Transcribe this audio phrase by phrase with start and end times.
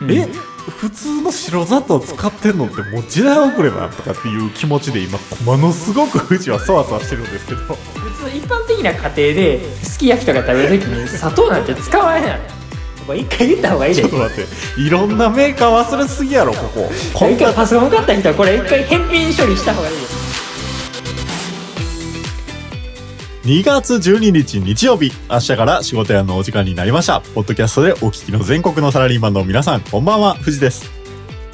[0.00, 0.12] うん。
[0.12, 0.28] え
[0.68, 7.60] 普通の白砂糖使ってんのってもう時代遅れなんとかっていう気持ちで今ものすごく富士はそわそわしてるんですけど。
[7.60, 12.40] 普通一般的な家庭ですき焼きとか食べるときに砂糖なんて使わないやん。
[13.06, 14.00] これ一回言った方がいいで。
[14.00, 14.80] ちょっと待って。
[14.80, 16.90] いろんなメーカー忘れすぎやろここ。
[17.12, 20.23] こんな一回パソコン買った人はこれ一回返品処理した方がいいよ
[23.44, 27.20] 2月12日日曜日明日から仕事屋のお時間になりました。
[27.20, 30.90] ポッドキャストでお聞きの全国のサラリーマンの皆さんこんばんは富士です。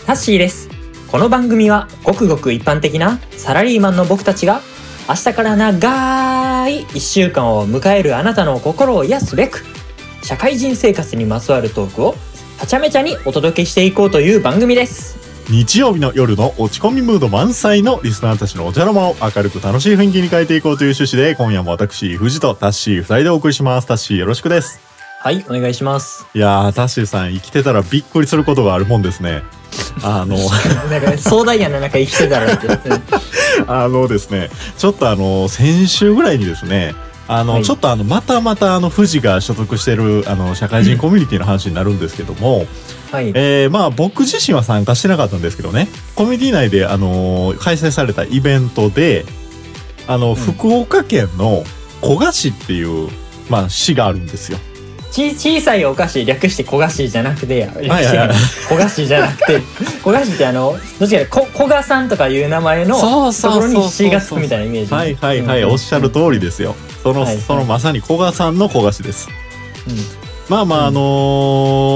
[0.07, 0.69] タッシーです。
[1.09, 4.61] この番組はごくごく一般的なサラリーマンの僕たちが
[5.09, 9.65] 明日から長い1週間を迎えるあなたの心を癒すべく
[10.23, 12.15] 社会人生活にまつわるトークを
[12.59, 15.30] はちゃめちゃにお届けしていこうという番組です。
[15.51, 23.89] 日曜日の夜の落ち込みムード満載のリスナーたちのお茶の間を明るく楽しい雰囲気に変えていこうという趣旨で今夜も私富士とタッシー2人でお送りします。
[23.89, 24.79] タッシーよろしくです。
[25.19, 26.25] はいお願いします。
[26.35, 29.43] いやータッシーさん生きてたらびっくりすることがあるもんですね。
[30.05, 30.37] あの
[30.89, 32.69] なんか壮大やななんか生きてたらって。
[33.67, 36.95] あのですねちょっとあの先週ぐらいにですね
[37.33, 37.65] あの、はい。
[37.65, 42.67] ちょっとあのまたまたあの富士が所属してるあの社会人コミュニティの話になるんですけども、
[43.13, 43.29] はい。
[43.35, 49.25] えーまあ僕自身は参加してなかったんですけどねコミュニティ内であの開催されたイベントで
[50.09, 51.63] あの、福岡県の
[52.03, 53.09] 古賀市っていう
[53.49, 54.59] まあ市があるんですよ。
[55.11, 58.19] ち小さいお菓子略して小菓子じゃなくて略してはいはい。
[58.19, 58.29] はい
[58.69, 59.61] 小菓子じゃなくて
[60.02, 64.93] 小菓子ってあのどっちかこ小賀さんとかいう名前のところに C がつくみたいなイメージ。
[64.93, 65.71] はいはいはい、うん。
[65.72, 66.77] おっしゃる通りですよ。
[67.03, 67.43] その、はいはい。
[67.43, 69.28] そのまさに古賀さんの古賀市です。
[69.89, 69.97] うん。
[70.49, 70.87] まあまあ、うん。
[70.87, 71.00] あの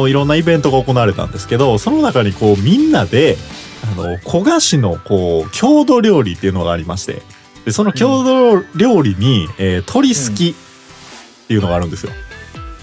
[0.07, 3.37] ーいろんなイベントが行われたんですけど、その中にこうみんなで、
[3.83, 7.23] あの、古賀市のこう、郷土料理っていうのがありまして、
[7.65, 10.55] で、その郷土料理に、えー鶏すき
[11.45, 12.13] っていうのがあるんですよ。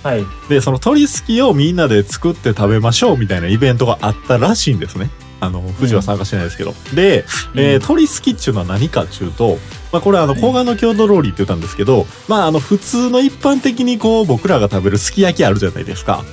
[0.04, 5.10] はいで、その鶏すきをみんなで作って食べましょうみたいなイベントがあったらしいんですね。
[5.40, 6.74] あの、富士は参加してないですけど。
[6.94, 9.58] で、えー、鶏すきっていうのは何かっていうと、
[9.92, 16.24] まあこれあの、うん古賀の郷土料理って言ったんですけど、まああの、普通の一般的にこう、僕らが食べるすき焼きあるじゃないですか。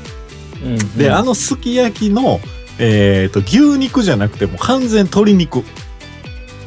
[0.62, 2.41] うんうんで、あのすき焼きの、
[2.78, 5.65] えっ、と、牛肉じゃなくても完全鶏肉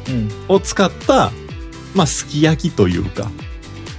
[0.08, 1.30] うんを使った、
[1.94, 3.30] まあ、すき焼きというか、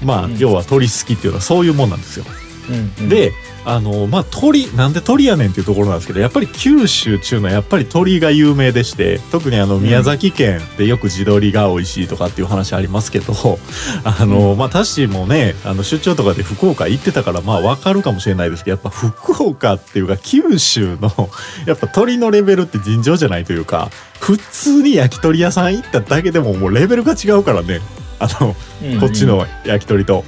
[0.04, 2.26] まあ、うん要は鶏すきっていうのはそういうもんなんですよ。
[2.70, 3.10] うんうん。
[3.10, 3.32] で、
[3.66, 9.84] あの、まあ、鳥、なんで鳥やねんっていうところなんですけど、やっぱり九州っていうのはやっぱり鳥が有名でして、特にあの、ん。
[9.84, 13.34] 宮崎県でよく地鶏が美味しいとかっていう話ありますけど、
[14.04, 21.30] あの、まあ、タッシーもね、あの、出張とかで福岡行ってたから、まあ、わかるかもしれないですけど、やっぱ福岡っていうか九州の、
[21.66, 27.82] やっぱ鳥のレベルって尋常じゃないというか、普通に焼き鳥屋さん行っただけでももうレベルが違うからね、
[28.24, 29.00] あの、うん。
[29.00, 30.24] こっちの焼き鳥と。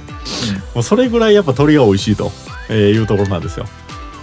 [0.74, 2.32] もうそれぐらいやっぱ鳥が美味しいと。
[2.68, 3.66] えーいうところなんですよ。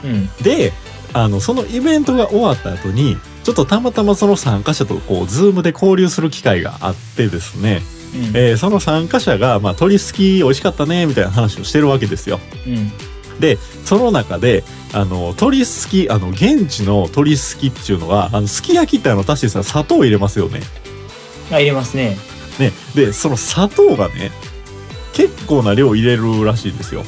[0.03, 0.29] うん。
[0.43, 0.73] で、
[1.13, 7.81] あの、そのイベントが終わった後に、ちょっとたまたまその参加者とこう、ズームで交流する機会があってですね、
[8.13, 8.21] うん。
[8.35, 12.39] えーその参加者が、まあ、鳥すき美味しかったね、みたいな話をしてるわけですよ。
[12.67, 12.91] うん。
[13.39, 20.61] で、その中で、あの、鳥すき、あの、現地の鳥すきっていうのは、あの、すき焼きってあの、タッシーさん砂糖入れますよね。
[21.51, 22.17] あ入れますね
[22.59, 22.71] ね。
[22.95, 24.31] で、その砂糖がね、
[25.13, 27.03] 結構な量入れるらしいですよ。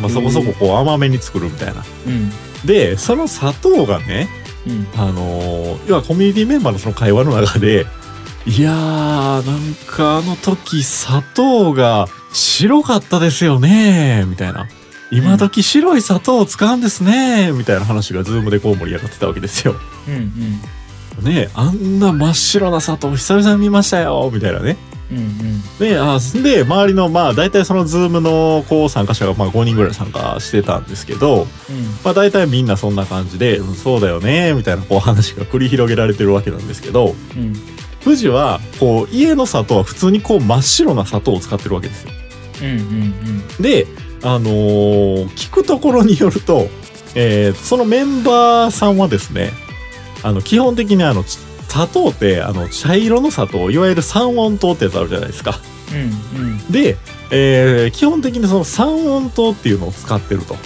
[0.00, 1.84] まあ、そこそここう甘めに作るみたいな。
[2.06, 2.30] うん
[2.64, 4.28] で、その砂糖がね、
[4.66, 7.86] うんあのー要はコミュニティメンバーのその会話の中で、
[8.46, 14.66] いやー、なんかあの時砂糖が白かったですよね、みたいな。
[15.10, 19.76] 今時白い砂糖を使うんですね、みたいな話がズームでこう盛り上がってたわけですよ。
[20.08, 20.60] うんうん
[21.22, 24.76] ねあんな真っ白な砂糖久々に見ましたよ、みたいなね。
[25.10, 25.78] うんうん。
[25.78, 31.46] で、あで、周りの、まあ、大体そのズームのこう参加者がまあ5人ぐらい参加してたんですけど、うん。
[32.04, 37.54] まあ大体みんなそんな感じで、うんそうだよね、みたいなこう話が繰り広げられてるわけなんですけど、うん。
[38.02, 42.10] 富士は、こう、家の砂糖は普通にこう真っ白な砂糖を使ってるわけですよ。
[42.62, 43.62] うんうん。
[43.62, 43.86] で、
[44.22, 46.68] あのー聞くところによると、
[47.14, 49.52] えーそのメンバーさんはですね、
[50.22, 51.38] あの、基本的にあの、ち
[51.74, 55.58] 砂糖って、あの、茶色の砂糖、いわゆる三温糖ってやつあるじゃないですか。
[55.92, 56.96] うんうんで、
[57.32, 60.56] えー基本的にその三温糖っていうのを使ってると。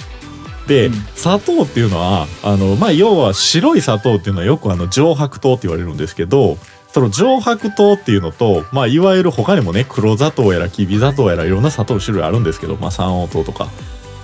[0.66, 6.58] で、うん砂糖っていうのは、あの、まあ、要は白い砂糖っていうのはよくあの、上白糖って言われるんですけど、
[6.92, 13.68] その上白糖っていうのと、まあ、いわゆる他にもね、黒砂糖やら、きび砂糖やら、いろんな砂糖の種類あるんですけど、まあ、三温糖とか。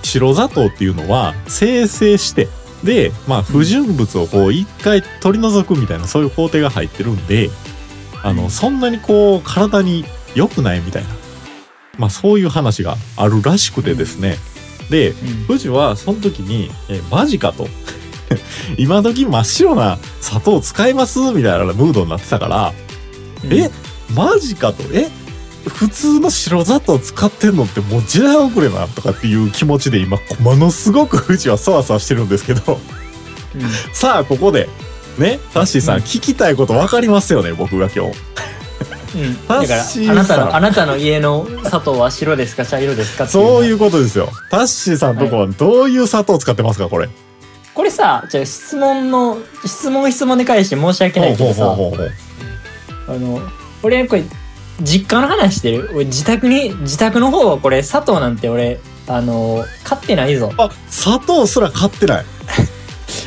[0.03, 2.47] 白砂糖っていうのは、生成して、
[2.85, 7.49] で、まあ、不純物をこう、一回取り除くみたいな、そういう工程が入ってるんで、
[8.23, 10.05] あの、うんそんなにこう、体に
[10.35, 11.09] 良くないみたいな。
[11.97, 14.37] まあ、そういう話があるらしくてですね。
[14.89, 17.67] で、うん富士はその時に、えマジかと。
[18.77, 21.19] 今時真っ白な砂糖使います？
[21.19, 22.73] みたいなムードになってたから、
[23.49, 23.69] え
[24.15, 25.09] マジかとえ
[25.69, 32.79] 普通の白砂糖使ってんのってもう時代遅れなとかっていう気持ちで今ものすごく富士はそわそわしてるんですけど。
[33.55, 33.61] うん。
[33.93, 34.69] さあここで
[35.17, 38.17] ねタッシーさん、うん聞きたいこと分かりますよね僕が今日。
[39.15, 44.29] うん、だからあなたのあなたの家の砂糖は白ですか茶色ですかそういううことですよ。
[44.51, 47.09] タッシーさんとこはどういう砂糖使ってますかこれ。
[47.73, 51.77] これさじゃあ質問の質問質問で返して申し訳ないけどさ。
[53.07, 53.39] あの
[53.83, 54.23] 俺これ
[54.81, 56.05] 実家の話してる？
[56.05, 60.51] 自宅に自宅の方はこれ佐藤なんて俺あの買ってないぞ。
[60.57, 62.25] あ砂糖すら飼ってない。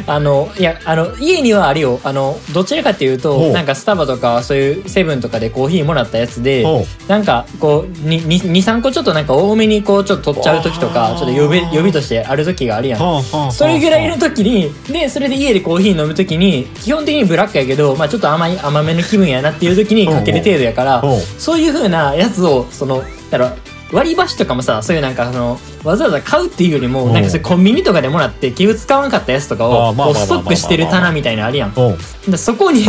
[0.07, 2.01] あのいやあの家にはあるよ。
[2.05, 3.53] あのどちらかっていうほとう。
[3.53, 6.65] なんかスタバとかそういうセブンとかでコーヒーもらったやつで
[7.09, 13.23] なんかこう23個ちょっとなんか多めにこうちょっと取っちゃう時とかちょっと予備予備としてある時があるやん。
[13.53, 21.03] それぐらいの時にでそれで家でコーヒー飲む時に基本的にブラックやけど、まあ、ちょっと甘い甘めの気分やなっていう時にかける程度やから
[21.39, 23.57] そういう風なやつをそのだから
[23.93, 27.23] 割り箸とかもさそういうなんかそのわざわざ買うっていうよりもうんなん。
[27.25, 31.75] かそういうコンビニとかでもらって寄付使わなかったやつとかをうストックしてる棚みたいなのあるやん。
[32.29, 32.85] でそこに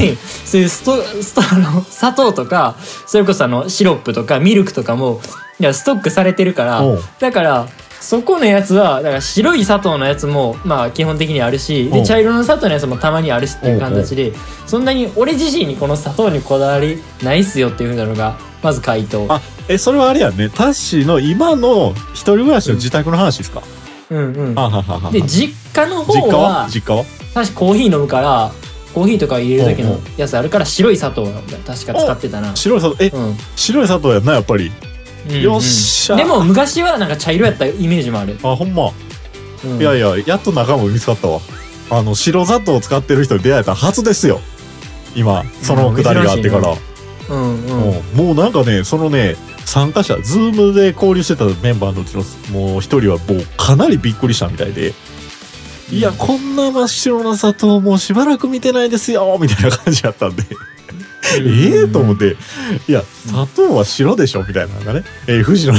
[0.46, 2.76] そういうストストあの砂糖とか
[3.08, 5.22] それこそあのシロップとかミルクとかも
[5.60, 6.84] いやストックされてるから
[7.20, 7.68] だから
[8.02, 14.32] そこのやつはだから白い砂糖のやつもまあ基本的にあるしで茶色の砂糖のやつもたまにあるしっていう形で
[14.68, 19.26] そんなに俺自身にこの砂糖にこだわりないっすよっていうふうなのがまず回答。
[19.30, 20.50] あえそれはあれやね。
[20.50, 23.62] タッシーの今の一人暮らしの自宅の話ですか、
[24.10, 24.56] うんうん。
[24.56, 25.10] はあはあはあは。
[25.10, 26.50] あで実家の実家方は？
[26.64, 27.06] は実家は？
[27.34, 28.52] 確かコーヒー飲むから
[28.94, 31.28] コーヒーとか入れる時のおうおうやつあるから白い砂糖を
[31.66, 32.56] 確か使ってたな。
[32.56, 33.04] 白い砂糖？
[33.04, 33.38] え、うん。
[33.56, 34.72] 白い砂糖やんなやっぱり。
[35.28, 35.42] うんうん。
[35.42, 36.16] よっしゃ。
[36.16, 38.92] でも昔はなんか茶色やったイメージもある、あほんま、
[39.64, 39.80] うん。
[39.80, 41.40] いやいややっと仲間見つかったわ。
[41.92, 44.40] あの白砂糖を使ってる人に出会えた初ですよ。
[45.16, 46.78] 今そのくだりがあってから、うん
[47.30, 49.36] うんもうもうなんかねそのね
[49.66, 54.94] 参加者ズームで交流してたメンバーのうちのもう一人はもうかなりびっくりしたみたいで
[55.92, 60.44] 「いやこんな真っ白な砂糖もうしばらく見てないですよ」みたいな感じやったんで
[61.38, 62.36] ええと思って
[62.88, 65.74] 「いや砂糖は白でしょ」みたいなのがね、えー富士の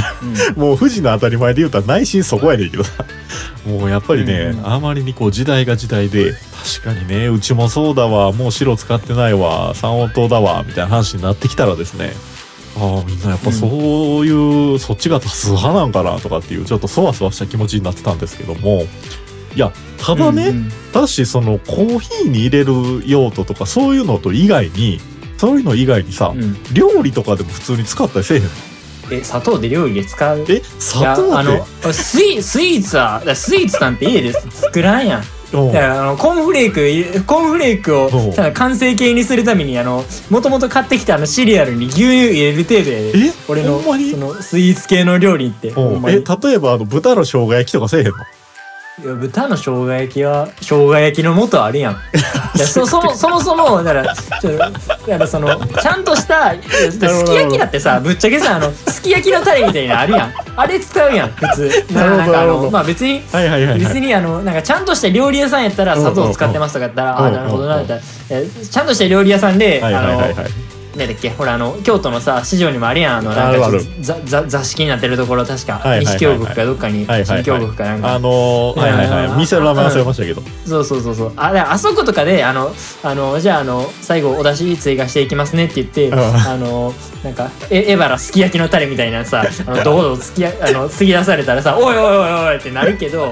[0.55, 3.05] もう富士の当たり前で言うたら内心そこやねんけどさ。
[3.65, 4.73] もうやっぱりね、うんうん。
[4.73, 6.33] あまりにこう時代が時代で
[6.81, 12.13] 確かにねうちもそうだわもう白使ってないわ三温糖だわみたいな話になってきたらですね。
[12.77, 18.85] ああみんなやっぱそういう、そっちが多数派なんかなとかっていうちょっとそわそわした気持ちになってたんですけども。
[19.53, 22.73] いやただね、うんだしそのコーヒーに入れる
[23.05, 24.99] 用途とかそういうのと以外に
[25.41, 26.55] そういうの以外にさ、うん。
[26.71, 28.49] 料理とかでも普通に使ったりせえへんの？
[29.11, 30.45] え砂糖で料理で使う？
[30.47, 35.21] え砂糖あのスイスイーツはスイーツなんて家で作らんやん。
[35.21, 35.23] う。
[35.23, 43.09] んだからあのコーンフレークコーンフレークうんをただ完成形にするためにあのもともと買ってきたあのシリアルに牛乳入れる程度やで。
[43.17, 43.33] え？
[43.49, 45.69] 俺のそのスイーツ系の料理って。
[45.69, 46.03] えに。
[46.03, 48.13] 例えばあの豚の生姜焼きとかせえへんの？
[48.99, 51.93] いや豚の生姜焼きは生姜焼きの元あるやん。
[52.55, 54.73] いやそそもそもそもだからちょだか
[55.17, 56.53] らそのちゃんとした
[56.91, 60.33] すき焼きだってさぶっちゃけさあのすき焼きのタレみたいなのあるやん。
[60.57, 61.85] あれ使うやん普通。
[61.93, 63.23] なるほどんかあのまあ別に。
[63.31, 71.29] はいはいはいはい別にあのなんかちゃんとした料理屋さんやったら砂糖使ってますとかやったら、あなるほどなだったらえちゃんとした料理屋さんで、はいはいはいはいあのなんだっけ？
[71.29, 73.17] ほらあの京都のさ市場にもあるやん。
[73.19, 73.71] あのなんか
[74.01, 78.13] ざざ座敷になってるところ確か、西京極かどっかに、新京極かなんか。
[78.15, 79.25] あのー、はいはいはい。
[79.27, 79.37] うん。
[79.37, 80.41] 店の名前忘れましたけど。
[80.65, 81.33] そうそうそうそう。
[81.37, 86.19] ああそことかであのあのじゃああの最後お出汁追加していきますねって言ってうん。
[86.19, 86.93] あの
[87.23, 93.31] なんかえエバラすき焼きのタレみたいなさあのどこどこ突きやあの突き出されたらさ「おいおいおいおい」ってなるけど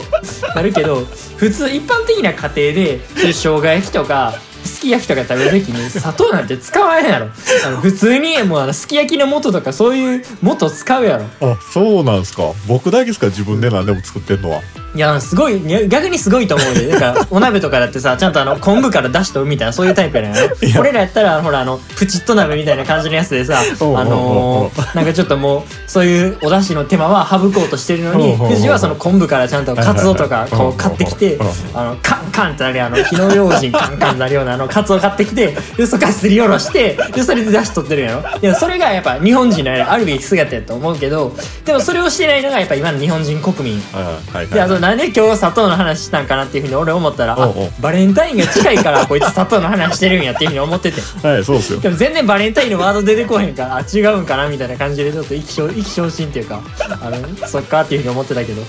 [0.56, 1.06] なるけど
[1.38, 7.28] 普通一般的な家庭で生姜焼きとかすき焼きとか食べる時に砂糖なんて使わへんやろ。
[7.66, 11.52] あの普通にもうあのすき焼きの素とかそういう素使うやろ。
[11.52, 12.54] あそうなんすか。
[12.68, 14.62] 僕だけですか自分で何でも作ってんのは。
[14.96, 20.34] いやすごい逆にすごいと思うでだからお鍋とかだってさちゃんとあの昆布から出しとるみたいなそういうタイプやね
[20.80, 23.64] 俺らやったらほらあのプチッと鍋みたいな感じのやつでさあ
[24.04, 31.38] のーなんかちょっともうそういうお出汁の手間は省こうとしてるのにおうおうおう富士はその昆布からちゃんとカツオとかこう買ってきて
[31.76, 38.40] あのカンカンってなるあの火の用心カンカンなるようなあのカツオ買ってきてでそこからすりおろしてでそれで出汁取ってるんやろ。
[38.42, 41.32] いやそれがやっぱ日本人のあるべき姿やと思うけど
[41.66, 43.82] でもそれをしてないのがやっぱ今の日本人国民。
[43.94, 47.72] あはいはいはいなんで今日砂糖の話したんかなっていうふうに俺思ったらあおうおう。
[47.82, 51.02] バレンタインが近いからこいつ砂糖の話してるんやっていうふうに思ってて。
[51.02, 51.80] はいそうですよ。
[51.80, 56.62] でも全然バレンタインのワード出てこへんからあ違うんかなみたいな感じでちょっと意気消意気消沈っていうか
[57.02, 58.62] あのそっかっていうふうに思ってたけど。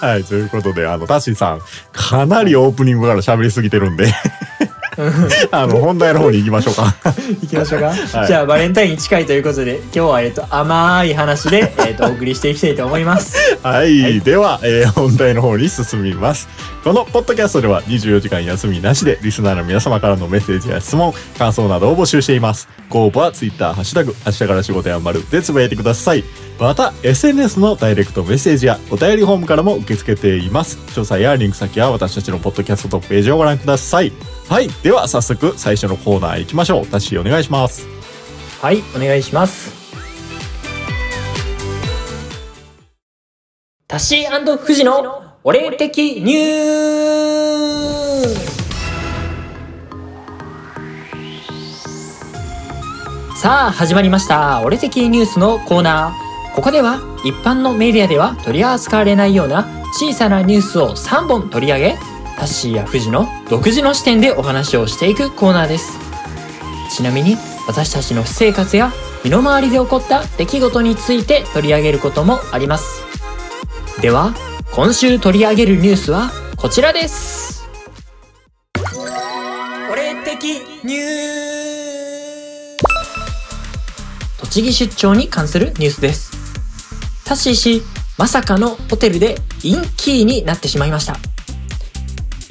[0.00, 1.60] はい、ということで、あの、タッシーさん、
[1.92, 4.06] かなりオープニングから喋りすぎてるんで、
[5.50, 6.94] あの、本題の方に行きましょうか。
[7.42, 16.48] 行きましょうか、はいじゃあバレンタイン近いということで今日は、えっと甘い話で、えっとお送りしていきたいと思います はい、はいでは、えー本題の方に進みます。
[16.82, 22.68] このポッドキャストでは24時間休みなしでリスナーの皆様からのメッセージや質問、感想などを募集しています。
[22.88, 26.24] ご応募は Twitter、ハッシュタグ、明日から仕事やんまるでつぶやいてください。
[26.58, 30.78] また、SNS のダイレクトメッセージやお便りフォームからも受け付けています。
[30.88, 34.12] 詳細やリンク先は私たちのポッドキャストトップページをご覧ください。
[34.50, 36.86] はい、では早速最初のコーナー行きましょう。
[36.88, 37.86] タシお願いします。
[38.60, 38.82] はい。
[38.96, 39.72] お願いします。
[43.86, 48.28] タシー富士の俺的ニュー
[53.36, 54.62] さあ始まりました。
[54.64, 56.56] 俺的ニュースのコーナー。
[56.56, 65.98] ここでは一般のメディアでは取り扱われないような小さなニュースを3本取り上げタッシーや富士の独自の視点でお話をしていくコーナーです。
[66.90, 67.36] ちなみに
[67.68, 73.02] 私たちの私生活や身の回りで起こった出来事について取り上げることもあります。
[74.00, 74.32] では
[74.72, 77.68] 今週取り上げるニュースはこちらです。
[79.92, 82.76] 俺的ニュー
[84.38, 86.30] 栃木出張に関するニュースです。
[87.26, 87.82] タッシー氏
[88.16, 91.16] まさかのホテルでインキーになってしまいました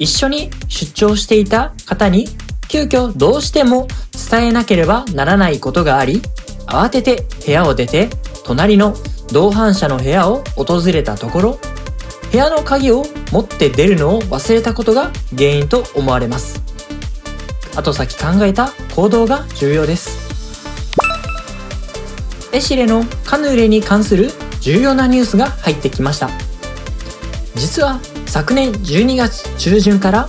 [0.00, 2.26] 一緒に出張していた方に
[2.68, 3.86] 急遽どうしても
[4.30, 6.22] 伝えなければならないことがあり
[6.66, 8.08] 慌てて部屋を出て
[8.44, 8.94] 隣の
[9.30, 11.58] 同伴者の部屋を訪れたところ
[12.32, 16.62] 部屋の鍵を持って出るのを忘れたことが原因と思われます。
[17.76, 20.30] 後先考えた行動が重要です。
[22.52, 24.30] エシレのカヌレに関する
[24.60, 26.30] 重要なニュースが入ってきました。
[27.56, 30.28] 実は昨年12月中旬から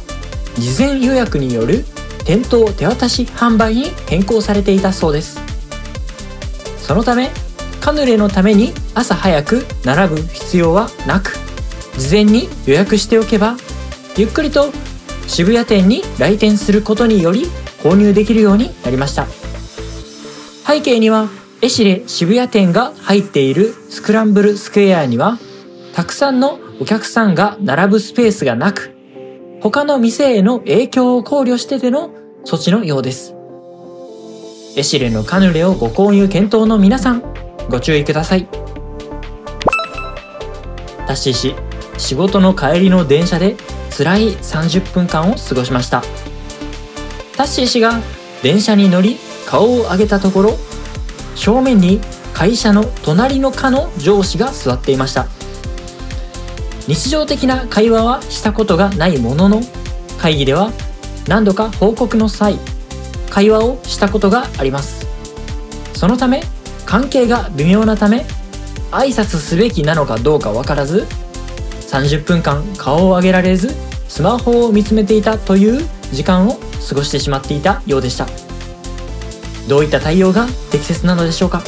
[0.58, 1.86] 事前予約による
[2.26, 5.40] 店頭手渡し販売に変更されていたそうです。
[6.80, 7.30] そのため
[7.80, 11.38] カヌレのために朝早く並ぶ必要はなく
[12.00, 13.56] 事前に予約しておけば
[14.18, 14.72] ゆっくりと
[15.28, 17.46] 渋谷店に来店することにより
[17.84, 19.28] 購入できるようになりました。
[20.66, 21.30] 背景には
[21.62, 25.38] エシレ渋谷店が入っているスクランブルスクエアには
[25.94, 28.96] たくさんのお客さんが並ぶスペースがなく
[29.62, 32.10] 他の店への影響を考慮してでの
[32.44, 33.36] 措置のようです。
[34.76, 37.22] エシレのカヌレをご購入検討の皆さん
[37.70, 38.48] ご注意ください。
[41.06, 41.56] タッシー氏
[42.00, 43.58] 仕事の帰りの電車で
[43.96, 46.02] 辛い30分間を過ごしました。
[47.38, 48.00] タッシー氏が
[48.42, 50.58] 電車に乗り顔を上げたところ
[51.36, 52.02] 正面に
[52.34, 55.28] 会社の隣の課の上司が座っていました。
[56.88, 59.62] 日常的な会話はしたことがないものの
[60.18, 60.72] 会議では
[61.28, 62.58] 何度か報告の際
[63.30, 65.08] 会話をしたことがあります。
[65.94, 66.44] そのため
[66.86, 68.26] 関係が微妙なため
[68.92, 71.08] 挨拶すべきなのかどうかわからず
[71.92, 73.70] 30分間顔を上げられず
[74.10, 76.58] スマホを見つめていたという時間を
[76.90, 78.28] 過ごしてしまっていたようでした。
[79.70, 81.62] どういった対応が適切なのでしょうか。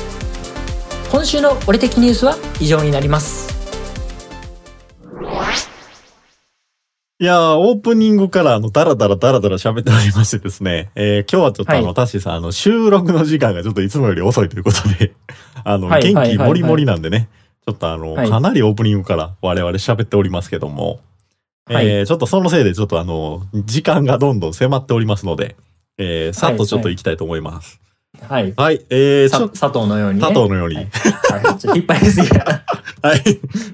[1.12, 3.43] 今週の俺的ニュースは以上になります。
[7.24, 11.94] いやー、オープニングからあの、ダラダラダラダラ喋っておりましてですね、えー今日はちょっとあの、はい。
[11.94, 15.14] タッシーさん、あの、収録の時間がちょっといつもより遅いということで、
[15.64, 17.30] あの、はい元気もりもりなんでね、
[17.66, 18.30] ちょっとあの、はい。
[18.30, 21.00] かなりオープニングから我々喋っておりますけども、
[21.66, 21.88] はい。
[21.88, 25.56] えーちょっとそのせいでちょっとあの、時間がどんどん迫っておりますので、
[25.98, 27.80] えーさっとちょっと行きたいと思います。
[28.22, 30.76] はいはい、えー、佐藤のようにね佐藤のように。
[30.76, 32.46] はいはいちょっと引っ張りすぎや
[33.02, 33.22] はい。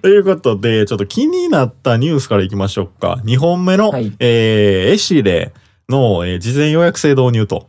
[0.01, 3.19] ということで、ちょっと気になったニュースからいきましょうか。
[3.25, 5.51] 2本目の、はいえーエシレ
[5.87, 7.67] の、えー事前予約制導入と。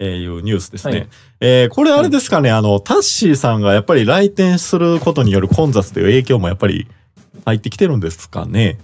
[0.00, 0.92] えーいうニュースですね。
[0.92, 1.08] はい
[1.40, 6.88] えーこれあれですかね、あの、タッシーさんがやっぱり来店することによる混雑という影響もやっぱり
[7.44, 8.78] 入ってきてるんですかね？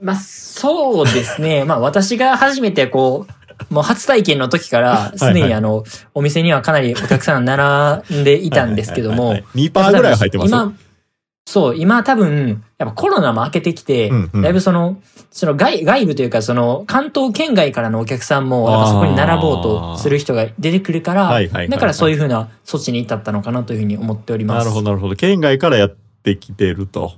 [0.00, 3.32] まあそうですねまあ私が初めてこう
[3.70, 9.42] もう初体験の時からすでにあのお店にはかなりお客さん並んでいたんですけどもはいはいはい。
[9.42, 10.74] はい2%ぐらい入ってます今、
[11.46, 14.42] そう、今多分、やっぱコロナも明けてきて、うんうん。
[14.42, 21.68] だいぶその、その外外部というか、その関東圏外からのお客さんも、やっぱそこに並ぼうとする人が出てくるから、はいはいはいはい。
[21.68, 24.64] だからそういうふうな措置に至ったのかなというふうに思っております。
[24.64, 25.16] なるほど、なるほど。
[25.16, 27.14] 県外からやってきてると。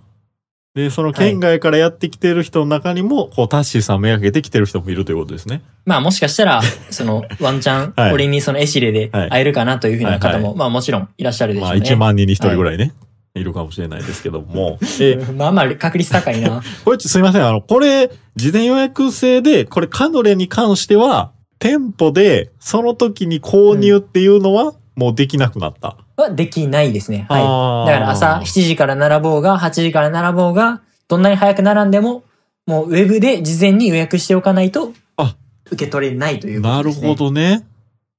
[0.74, 5.62] で、その県外からやってきてる人の中にも、こう、タッシーさんめがけてきてる人もいるということですね。
[5.86, 11.88] まあもしかしたら、 その、ワンチャン、はい俺にそのエシレではい会えるかなというふうな方も、はいまあもちろんいらっしゃるでしまあ、ょうね。
[11.88, 12.92] 1万人に1人ぐらいね。
[13.36, 14.78] いるかもしれないですけども。
[14.82, 16.60] えーまあまあ確率高いな。
[16.84, 17.46] これちょすいません。
[17.46, 25.96] あの、これ、事前予約制で、これカヌレに関しては、店舗でその時に購入っていうのは、もうできなくなった。
[26.16, 27.26] はできないですね。
[27.28, 27.90] はい。
[27.92, 32.22] だから朝7時から並ぼうが、8時から並ぼうが、どんなに早く並んでも、
[32.66, 35.36] もうウェブで事前に予約しておかないとあ、
[35.66, 37.06] 受け取れないということですね。
[37.08, 37.24] なるほ。
[37.24, 37.66] どね。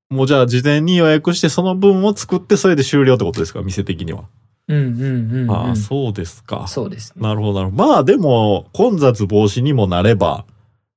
[0.10, 3.62] もうじゃあ事前に予約してその分を作ってそれで終了ってことですか？
[3.62, 4.26] 店的には。
[4.68, 5.52] うんうんうん、うん。
[5.52, 6.68] ああ、そうですか。
[6.68, 7.24] そうですね。
[7.24, 7.88] なるほどなるほど。
[7.88, 10.46] まあでも混雑防止にもなれば、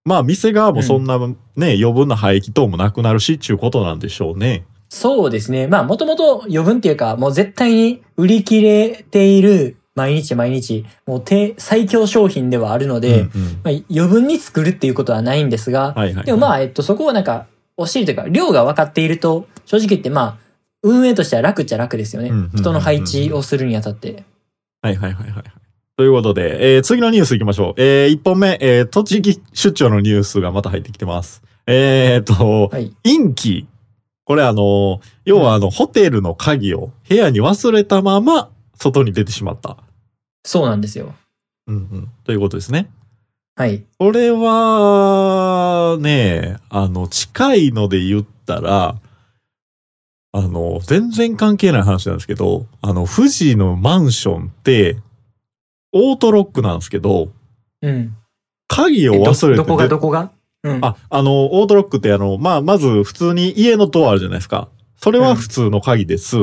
[0.05, 4.65] まあ店側もそんなね、余分な廃棄等もなくなるしっていうことなんでしょうね。
[4.89, 5.67] そうですね。
[5.67, 16.25] まあ、もともと余分っていうか、もう絶対に売り切れている、毎日毎日、もう低、最強商品ではあるので、うんうんまあ、余分に作るっていうことはないんですが、はいはい。
[16.25, 20.39] でもまあ、えっと、そこをなんか、教えるというか、量が分かっていると、正直言ってまあ、
[20.83, 22.57] 運営としては楽っちゃ楽ですよねうんうんうんう。
[22.57, 24.25] ん人の配置をするにあたって。
[24.83, 25.45] はいはいはいはい。
[25.97, 27.75] ということで、えー次のニュース行きましょう。
[27.77, 31.43] えー、1本目、えー栃木出張のニュースがまた入ってきてます。
[31.67, 32.93] えー、っと、はい。
[33.03, 33.67] インキ。
[34.29, 39.79] これあの、要はあの、ホテルの鍵を部屋に忘れたまま外に出てしまった。
[40.45, 41.15] そうなんですよ。
[41.67, 42.09] うんうん。
[42.25, 42.91] ということですね。
[43.57, 43.85] はい。
[43.99, 48.97] これは、ね、あの、近いので言ったら、
[50.33, 54.99] あの、全然関係ない話なんですけど、あの、富士のマンションって、
[55.95, 57.31] オートロックなんですけど、
[57.81, 58.15] うん。
[58.67, 60.33] 鍵を忘れてどこがでどこが？
[60.65, 60.85] うん。
[60.85, 64.69] あ、あの、オートロックってあの、まあ、まず普通に家のドアあるじゃないですか。
[64.97, 66.37] それは普通の鍵です。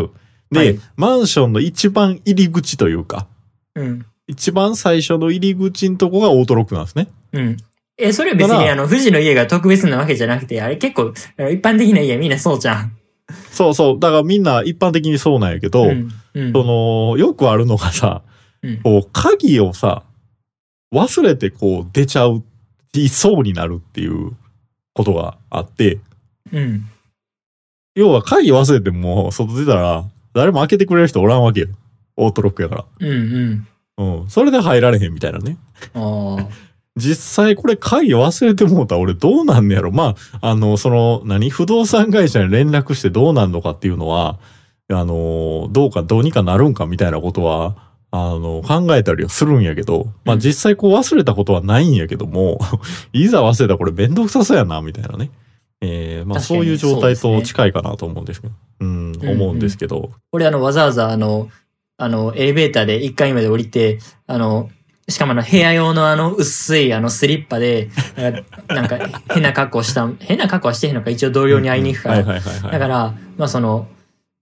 [0.51, 3.27] で、はいマンションの一番入り口というか、
[3.75, 4.05] うん。
[4.27, 7.07] 一番最初の入り口のとこがオートロックなんですね。
[7.34, 7.57] うん。
[7.98, 12.98] え、それは別にあの、富士の家が特別なわけじゃなくて、あれ結構、一般的な家みんなそうじゃん。
[13.51, 14.00] そうそう。
[14.00, 16.12] だからみんな一般的にそうなんやけど、うん。
[16.34, 16.53] うん。
[16.53, 18.24] その、よくあるのがさ、
[18.63, 20.03] うんこう、鍵をさ、
[20.93, 22.43] 忘れてこう出ちゃう、
[23.03, 24.31] いそうになるっていう
[24.93, 25.99] ことがあって、
[26.51, 26.85] うん。
[27.96, 31.67] 要は鍵忘れても外出たら、誰も開けてくれる人おらんわけよ。
[32.17, 32.85] オートロックやから。
[33.00, 33.67] うん
[33.98, 34.22] うん。
[34.22, 34.29] うん。
[34.29, 35.57] それで入られへんみたいなね。
[35.93, 36.48] ああ。
[36.98, 39.91] 実際これ鍵忘れてもうたら俺どうなんねやろ。
[39.91, 41.50] まあ、あの、その、何？
[41.50, 44.39] 不動産会社に連絡してどうなんのかっていうのは、
[44.89, 47.75] あの、どうかどうにかなるんかみたいなことは、
[48.11, 50.39] あの、考えたりはするんやけど、まあうん。
[50.39, 52.59] 実際こう忘れたことはないんやけども、
[53.13, 55.31] いざ忘れたらこれめんどくさそうやな、みたいなね。
[55.81, 61.50] えー、まあそういう状態と近いかなと思うんですけど、うん、うん思うんですけど、俺あの、わざわざあの、
[61.98, 64.70] あの、エレベーターで1階まで降りて、あの、
[65.07, 67.89] しかもあの、部屋用のあの、薄いあの、スリッパで、
[68.68, 68.98] なんか、
[69.31, 72.24] 変な格好した、変な格好はしてへんのか、一応同僚に会いに行くから。
[72.24, 72.41] だ
[72.79, 73.87] から、まあその、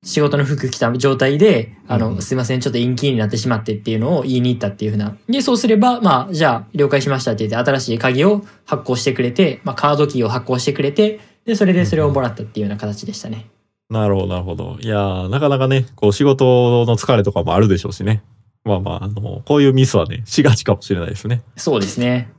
[0.03, 5.15] 仕事の服着た状態で、あの、すいません、ちょっと陰気になってしまってっていうのを言いに行ったっていうふうな。
[5.29, 13.47] で、そうすれば、まあ、じゃあ、了解しましたって言って、新しい鍵を発行してくれて、まあ、カードキーを発行してくれて、で、それでそれをもらったっていうような形でしたね。
[13.89, 14.77] なるほど、なるほど。
[14.81, 18.23] いやー、なかなかね、こう仕事の疲れとかもあるでしょうしね。
[18.65, 21.41] まあまあ、あの、こういうミスはね、しがちかもしれないですね。
[21.55, 22.31] そうですね。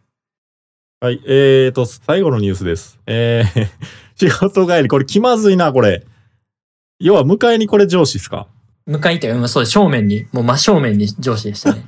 [1.01, 2.99] はい、えーと、最後のニュースです。
[3.07, 3.69] えー、
[4.17, 6.05] 仕事帰り、これ気まずいな、これ。
[7.05, 8.47] 要は、迎えにこれ上司ですか？
[8.87, 11.85] 向かいというか、まあそうです正面に、もう真正面に上司でしたね。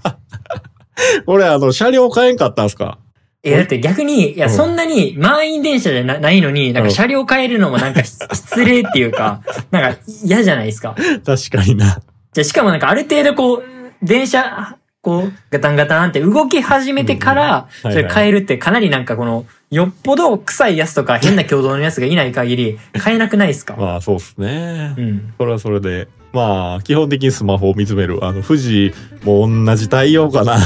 [1.26, 2.98] これ、あの、車両変えんかったんすか？
[3.42, 10.94] え、だって逆に、いや、うんそんなに満員電車じゃなないのに、なんうんか車両変えるのもなんか失失礼っていうか、 なんか嫌じゃないですか。
[11.24, 12.00] 確かにな。
[12.32, 13.62] じゃあしかもなんかある程度こう、
[14.02, 14.76] 電車、
[15.06, 23.76] こう、ガタンガタンって動き始めてから、うんそれ変えるってかなりなんかこの、よっぽど臭いやつとか変な挙動のやつがいない限り、 変えなくないですか？
[23.78, 25.00] まあ、そうっすねう。
[25.00, 25.32] ん。
[25.38, 26.08] それはそれで。
[26.32, 28.18] まあ、基本的にスマホを見つめる。
[28.24, 28.92] あの、富士
[29.24, 30.58] も同じ対応かな。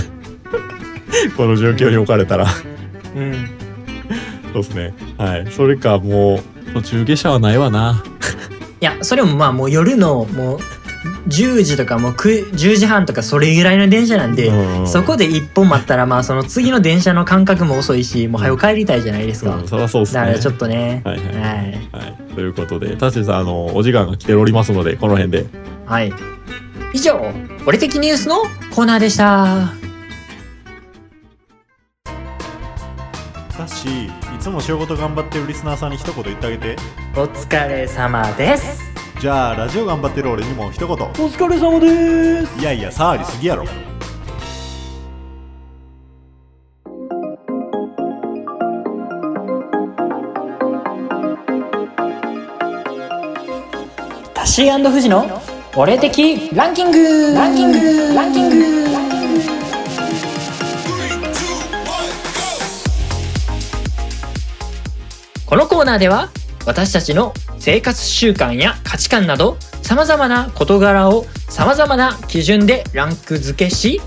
[1.36, 2.46] この状況に置かれたら。
[3.14, 3.34] うん。
[4.54, 4.94] そうですね。
[5.18, 5.46] はい。
[5.50, 8.02] それか、もう、途中下車はないわな。
[8.80, 10.58] いや、それもまあもう夜の、もう、
[11.28, 19.56] 10時とかもう9 10時半とかそれぐらいの電車なんで、うんそこで一本待ったらまあその次の電車の間隔も遅いし、もう早く帰りたいじゃないですか。
[19.56, 20.20] うん、そりゃそうっすね。
[20.20, 21.02] だからちょっとね。
[21.04, 21.44] はいはいはい。
[21.44, 22.34] はい。
[22.34, 25.46] ということで、タシさん、あの、お時間が来ておりますので、この辺で。
[25.86, 26.12] はい。
[26.92, 27.20] 以上、
[27.66, 29.72] 俺的ニュースのコーナーでした。
[33.56, 36.76] タシ、いつも仕事頑張ってるリスナーさんに一言言ってあげて。
[37.14, 38.99] お疲れ様です。
[39.20, 40.96] じゃあ、ラジオ頑張ってる俺にも一言。
[40.96, 42.58] お疲れ様です。
[42.58, 43.66] いやいや、触りすぎやろ。
[54.32, 55.26] タシー富士の
[55.76, 58.56] 俺的ランキングランキングランキング
[65.44, 66.30] このコーナーでは
[66.66, 74.00] 私たちの生活習慣や価値観など様々な事柄を様々な基準でランク付けし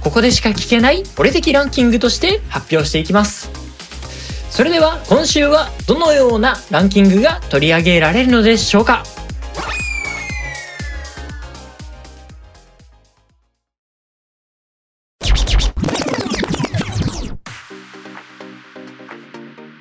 [0.00, 3.50] ここでしか聞けない俺的ランキングとして発表していきます。
[4.50, 9.02] それでは今週はどのようなランキングが取り上げられるのでしょうか？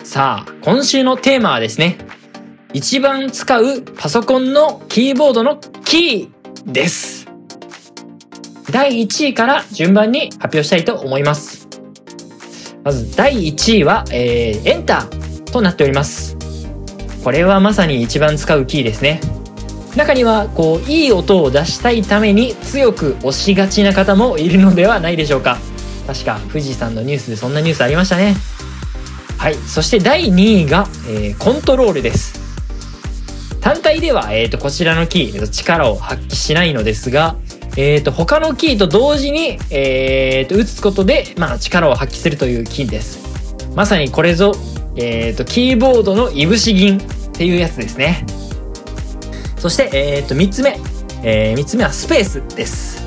[0.04, 1.98] さあ今週のテーマはですね
[2.74, 7.28] 一番使うパソコンのキーボードのキーです。
[8.72, 11.68] 第1位から順番に発表したいと思います。
[12.84, 16.36] まず第1位は、えー、エンターとなっております。
[17.24, 19.22] これはまさに一番使うキーですね。
[19.96, 25.60] 中にはこういい音を出したいために強く押しがちな方もいるのではないでしょうか。
[26.08, 28.36] 確か富士山のニュースでそんなニュースありましたね。
[29.38, 29.56] はい。
[29.56, 32.43] そして第2位が、えー、コントロールです。
[33.64, 37.38] 単体では、えーと、こちらのキー、えーと、力を発揮しないのですが、
[37.78, 43.24] えーと、他のキーと同時に、えー、と打つことで、まあ、力を発揮するというキーです。
[43.74, 44.52] まさにこれぞ、
[44.98, 48.26] えー、とキーボードのいぶし銀っていうやつですね。
[49.58, 50.78] そして、えー、と3つ目、
[51.24, 53.02] えー、3つ目はスペースです。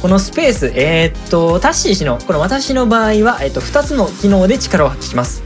[0.00, 5.42] このスペース、えー、っと、タッシー氏の、この私の場合は、えー、っと、2つの機能で力を発揮します。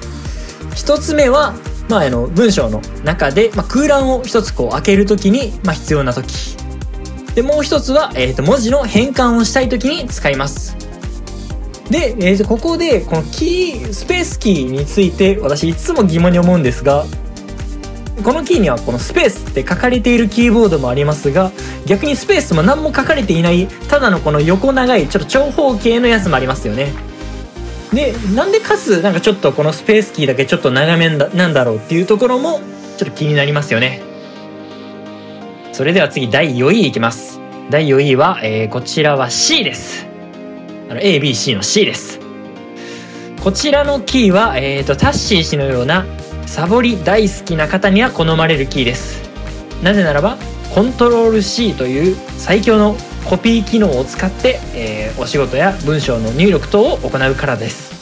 [0.74, 1.54] 1つ目は、
[1.92, 6.56] まあ、あの、文章の中で、まあ、空欄を1つこう開けるときに、まあ、必要なとき。
[7.34, 10.74] で、もう1つは、えー、っと、文字の変換をしたいときに使います。
[11.90, 17.04] で、えー、とここで、このキー、スペースキーについて、私いつも疑問に思うんですが、
[18.24, 21.50] このキーにはこのスペースって書かれているキーボードもありますが
[21.86, 26.92] 逆にスペースも何も書かれていないただのこの横長いちょっと長方形のやつもありますよね
[27.92, 32.60] でなんでかつなんかちょっとこのスペースキーだけちょっと長めなんだろうっていうところも
[32.96, 34.02] ちょっと気になりますよね。
[35.72, 37.40] それでは次第4位いきます。
[37.70, 40.06] 第4位は、えー、こちらは C です。
[40.88, 42.18] あの ABC の C です。
[43.42, 46.06] こちらのキーは、えーとタッシー氏のような
[46.46, 49.22] サボり大好きな方には好まれるキーです。
[49.82, 50.38] なぜならば
[50.74, 52.96] コントロール C という最強の
[53.28, 57.92] コピー機能を使って、えー、お仕事や文章の入力等を行うからです。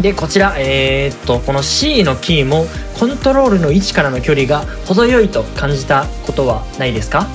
[0.00, 2.66] でこちらえー、っとこの C のキーも
[2.98, 7.26] コントロールの位置からの距離が程よいと感じたことはないですか？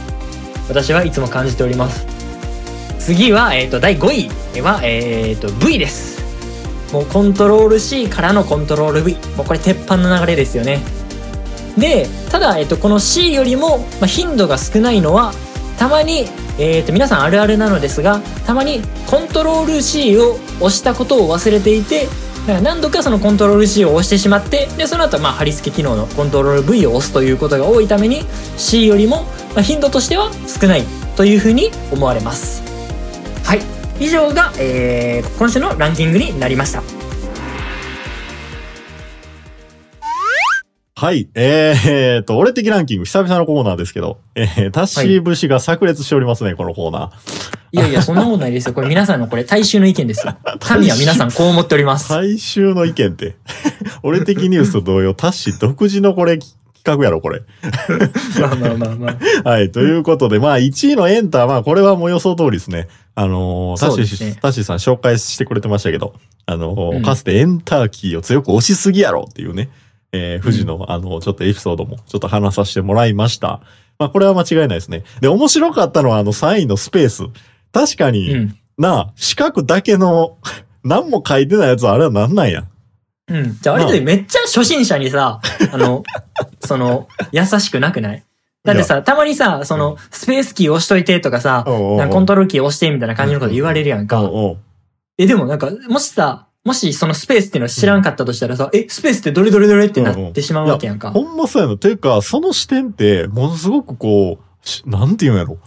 [0.69, 2.05] 私はいつも感じております。
[2.99, 4.11] 次は、えー、っと第5
[4.57, 4.61] 位。
[4.61, 6.19] は、えー、っと V です。
[6.93, 10.79] もうコントロール C からのコントロール V もうこれ鉄板の流れですよね。
[11.79, 15.33] でただ、えっと、この C よりも、ま、頻度が少ないのは
[15.77, 16.25] たまに、
[16.59, 22.07] えー、と皆さんあるあるなのですがたまにコントロール C を押したことを忘れていて
[22.63, 28.21] 何度かそのコントロール C を押してしまってでその後まあ貼り付け機能のコントロール V を押すということが多いために
[28.57, 29.25] C よりも
[29.61, 30.83] 頻度としては少ない
[31.15, 32.63] というふうに思われます
[33.45, 36.98] はい以上が、えー、今週のランキングになりました。
[40.99, 41.29] はい。
[41.33, 47.77] えー、と、俺的ランキング、久々のコーナーですけど、えー、タッシー節が炸裂しておりますね、はい、このコーナー。
[47.77, 48.73] いやいや、そんなことないですよ。
[48.73, 50.35] これ皆さんのこれ大衆の意見ですよ。
[50.59, 52.09] 神は皆さんこう思っております。
[52.09, 53.37] 大衆の意見って。
[54.03, 57.43] 俺的ニュースと同様、タッシー独自のこれ企画やろ、これ。
[58.41, 59.49] まあまあまあまあ。
[59.49, 59.71] はい。
[59.71, 62.89] ということで、まあ1位のエンター、まあこれはもう予想通りですね。
[63.15, 69.69] あのー、タッシー、ね、タッシーさん紹介してくれてましたけど、あのーうん、かつてエンターキーを強く押しすぎやろっていうね、
[70.11, 73.61] えー、富士の、うん、あの、ちょっとエピソードもちょっと話させてもらいました。
[73.97, 75.03] まあこれは間違いないですね。
[75.21, 77.23] で、面白かったのはあの3位のスペース。
[77.71, 80.37] 確かに、うん、なあ、四角だけの
[80.83, 82.65] 何も書いてないやつあれはなんなんや。
[83.27, 83.57] うん。
[83.61, 85.41] じゃあ割とめっちゃ初心者にさ、
[85.71, 86.03] あの、
[86.61, 88.23] その、優しくなくない？
[88.63, 94.29] だってさ、たまにさ、その、スペースキー押しといてとかさ、なんかコントロールキー押してみたいな感じのこと言われるやんか。
[95.17, 101.09] え、でもなんか、もしさ、もしそのスペースっていうの知らんかったとしたらさ、え、スペースってどれどれどれってなってしまうわけやんか。
[101.09, 101.77] ほんまそうやの。
[101.77, 104.37] ていうか、その視点って、ものすごくこ
[104.85, 105.57] う、なんて言うんやろ。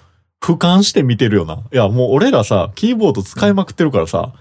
[0.41, 1.55] 俯瞰して見てるよな。
[1.73, 4.33] いや、もう俺らさ、キーボード使いまくってるからさ、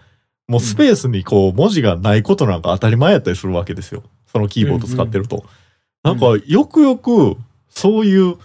[0.47, 4.03] もうスペースにこう、文字がないことなんか当たり前やったりするわけですよ。
[4.31, 5.43] そのキーボード使ってると。
[6.03, 7.37] なんか、よくよく、
[7.69, 8.35] そういう、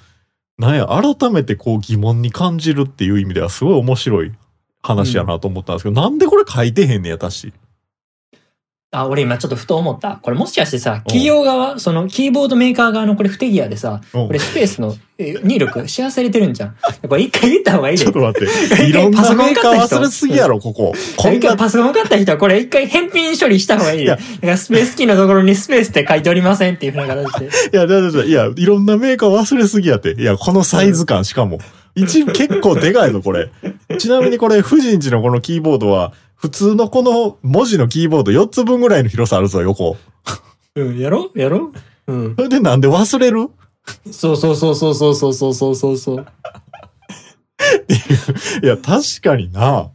[0.56, 4.32] なんや、改めてこう疑問に感じるっていう意味ではすごい面白い
[4.82, 7.52] 話やなと思ったんですけど、うん、なんでこれ書いてへんねや、たし。
[8.92, 10.18] あ、俺今ちょっとふと思った。
[10.22, 16.76] これもしかしてさ、企業側、そのキーボードメーカー側のこれ不手際でさ、うんこれスペースのえ入力し忘れてるんじゃん。
[17.08, 18.04] これ一回言った方がいいで。
[18.04, 18.86] ちょっと待って。
[18.86, 20.94] いろんなメーカー忘れすぎやろ、ここ。
[21.16, 24.04] こんパソコン買った人はこれ一回返品処理した方がいいで。
[24.04, 27.46] いやだからスペースキーのところにスペースって書いておりませんっていうふうな形で。
[27.46, 30.12] いや、だだだいや、いろんなメーカー忘れすぎやって。
[30.12, 31.58] いや、このサイズ感、しかも。
[31.96, 33.48] 一部結構でかいぞ、これ。
[33.98, 39.96] ちなみにこれ、富士んちのこのキーボードは、普通のこの文字のキーボード4つ分ぐらいの広さあるぞ、横。
[40.74, 41.72] うん、やろやろ
[42.06, 42.12] う？
[42.12, 42.36] ん。
[42.36, 43.48] それでなんで忘れる？
[44.12, 46.26] そうそうそうそうそうそうそうそうそうそう。
[48.62, 49.90] いや、確かにな。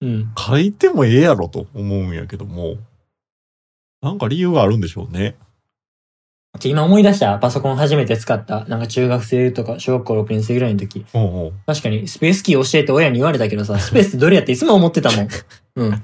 [0.00, 0.32] うん。
[0.36, 2.76] 書いてもええやろと思うんやけども。
[4.00, 5.36] なんか理由があるんでしょうね。
[6.64, 11.04] 今思い出したパソコン初めて使った、なんか中学生とか小学校6年生ぐらいの時。
[11.12, 11.52] うんうん。
[11.66, 15.28] 確かにスペースキー教えて親に言われたけどさ、スペースどれやっていつも思ってたもん。
[15.76, 16.02] うん。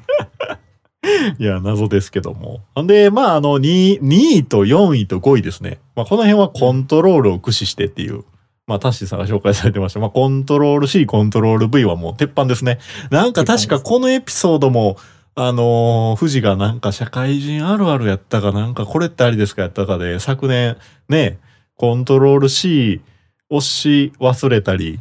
[1.38, 2.60] いや、謎ですけども。
[2.80, 5.80] んで、まあ、あの、2、2位と4位と5位ですね。
[5.96, 8.24] まあ、この辺はコントロールを駆使してっていう。
[8.68, 10.00] まあ、タッシーさんが紹介されてました。
[10.00, 12.78] まあ、コントロール C、コントロール V はもう鉄板ですね。
[13.10, 14.96] なんか確かこのエピソードも、
[15.34, 20.76] あのー富士がなんか社会人あるあるやったかなんかこれってありですかやったかで、昨年
[21.08, 21.38] ね、
[21.76, 23.00] コントロール C
[23.48, 25.00] 押し忘れたり、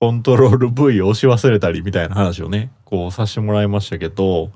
[0.00, 4.50] コントロール V 押し忘れたりみたいな話をね、こうさせてもらいましたけど、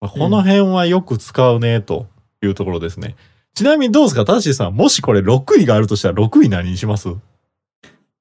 [0.00, 2.06] まあこの辺はよく使うね、と
[2.42, 3.16] いうところですね。
[3.54, 7.08] ちなみにどうですかタッシーさん、もしこれ6位があるとしたら6位何にします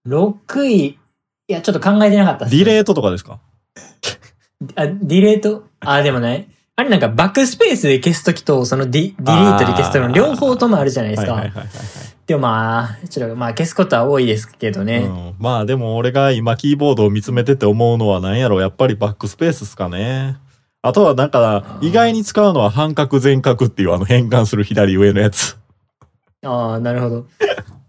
[0.08, 0.98] ？6位、い
[1.48, 3.40] や、ちょっと考えてなかったっすディレートとかですか？
[4.76, 5.66] あ、ディレート？
[5.82, 11.44] あ、でもね、あれなんかバックスペースで消すときと、そのディディリートで消すときの両方ともあるじゃないですか。
[12.28, 14.98] でもまあ、ちょっとまあ消すことは多いですけどね。
[14.98, 20.38] うん、まあでも俺が今キーボードを見つめてて思うのは何やろやっぱりバックスペースっすかね。
[20.82, 25.58] あとはなんか意外に使うのは半角全角っていうあの変換する左上のやつ。
[26.44, 27.26] ああ、なるほど。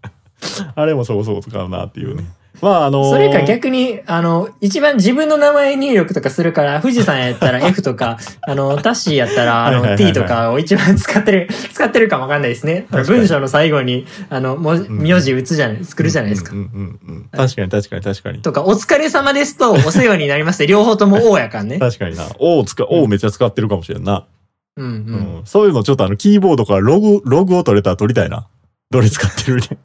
[0.75, 2.25] あれもそこそこ使うなっていうね。
[2.61, 12.87] まああのーそれか逆に、あの、一番自分の名前入力とかするから、富士山やったら F とか、 あの、タッシーやったら、あの、T とかを一番使ってる、使ってるかもわかんないですね。
[12.89, 16.59] 文章の最後に、あの、もん名字打つじゃない、作るじゃないですかうん。
[16.59, 17.29] うんうんうん。
[17.31, 18.41] 確かに確かに確かに。
[18.41, 21.77] とか、お疲れ様ですと、お世話になりますって、両方とも O やかんね。
[21.79, 22.25] 確かにな。
[22.39, 24.25] O を使う、O めっちゃ使ってるかもしれんな。
[24.77, 24.87] うんう。
[24.87, 24.93] うん
[25.41, 25.41] ん。
[25.45, 28.47] そういうのちょっとあのキーボードからログ、ログを取れたら取りたいな。
[28.89, 29.77] どれ使ってるね。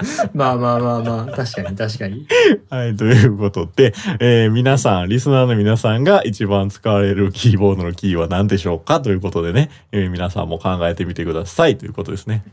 [0.34, 2.26] まあまあまあまあ、確かに確かに。
[2.70, 12.44] はい、ということで、えー皆さん、リスナーの皆さんが一番使われるキーボードのキーは何でしょうかということでね、えー皆さんも考えてみてくださいということですね。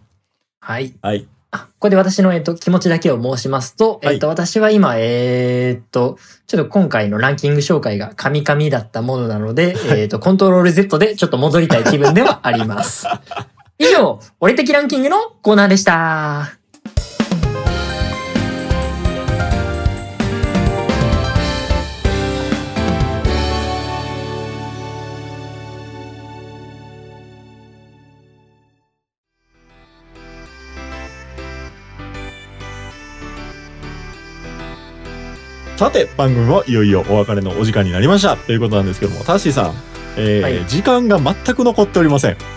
[0.59, 0.93] はい。
[1.01, 1.25] はい。
[1.51, 13.07] あ、ここで私の、えっと、気持ちだけを申しますと、はいえっと、私は今、えーっと、ちょっと今回のランキング紹介がカミカミだったものなので、えーっと、コントロール Z でちょっと戻りたい気分ではあります。
[13.79, 16.64] 以上、俺的ランキングのコーナーでした。
[35.75, 38.37] さて、番組もいよいよお別れのお時間になりました。
[38.37, 39.73] ということなんですけども、タッシーさん、
[40.17, 42.37] えーはい時間が全く残っておりません。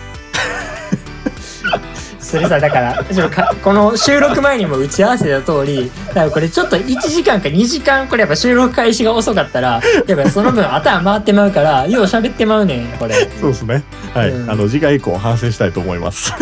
[2.19, 13.15] それさ、だから、ちょっとかこの収録前にも打ち合わせた通り、だからこれちょっと1時間か2時間、これやっぱ収録開始が遅かったら、やっぱその分頭回ってまうから、よう喋ってまうねん、これ。
[13.41, 13.83] そうですね。
[14.13, 14.29] はい。
[14.29, 16.33] うんあの、次回以降反省したいと思います。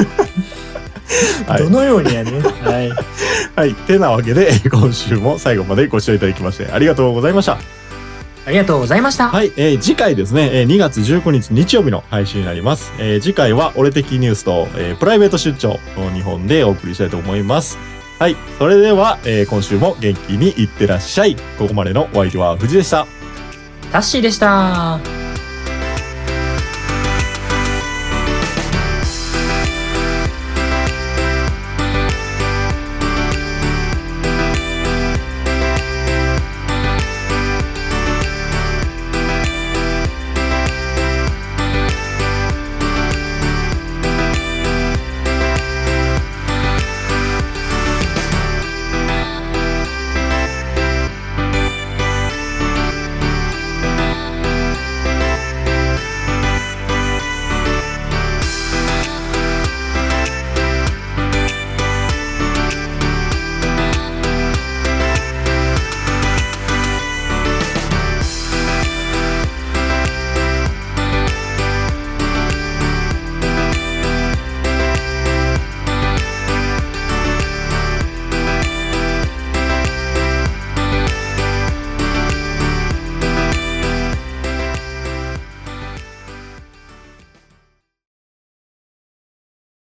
[1.47, 1.69] はいど。
[1.69, 2.41] のようにやねん。
[2.43, 2.91] はい。
[3.55, 3.73] はい。
[3.73, 7.57] てなわけで、今週も最後までご視聴いただきましてありがとうございました。
[8.45, 9.27] ありがとうございました。
[9.27, 12.93] はい、えー次回ですね、えー2月19日日曜日の配信になります。
[12.97, 17.77] えー次回は俺的ニュースと、えープライベート出張の2本でお送りしたいと思います。
[18.19, 21.35] はい、それでは、えー今週も元気にいってらっしゃい。
[21.59, 23.05] ここまでのお相手は藤でした。
[23.91, 25.26] タッシーでした。